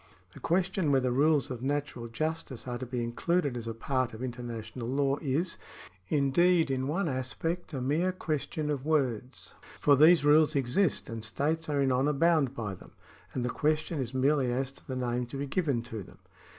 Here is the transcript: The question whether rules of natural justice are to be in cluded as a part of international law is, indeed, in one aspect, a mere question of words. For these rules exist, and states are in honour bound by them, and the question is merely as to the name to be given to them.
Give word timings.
The 0.33 0.39
question 0.39 0.91
whether 0.91 1.11
rules 1.11 1.51
of 1.51 1.61
natural 1.61 2.07
justice 2.07 2.67
are 2.67 2.79
to 2.79 2.87
be 2.87 3.03
in 3.03 3.11
cluded 3.11 3.55
as 3.55 3.67
a 3.67 3.73
part 3.75 4.15
of 4.15 4.23
international 4.23 4.87
law 4.87 5.17
is, 5.21 5.59
indeed, 6.09 6.71
in 6.71 6.87
one 6.87 7.07
aspect, 7.07 7.71
a 7.71 7.81
mere 7.81 8.11
question 8.11 8.71
of 8.71 8.83
words. 8.83 9.53
For 9.79 9.95
these 9.95 10.25
rules 10.25 10.55
exist, 10.55 11.07
and 11.07 11.23
states 11.23 11.69
are 11.69 11.83
in 11.83 11.91
honour 11.91 12.13
bound 12.13 12.55
by 12.55 12.73
them, 12.73 12.93
and 13.35 13.45
the 13.45 13.49
question 13.51 13.99
is 13.99 14.11
merely 14.11 14.51
as 14.51 14.71
to 14.71 14.87
the 14.87 14.95
name 14.95 15.27
to 15.27 15.37
be 15.37 15.45
given 15.45 15.83
to 15.83 16.01
them. 16.01 16.17